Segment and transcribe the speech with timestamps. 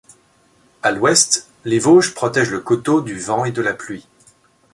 [0.81, 4.07] À l'ouest, les Vosges protègent le coteau du vent et de la pluie.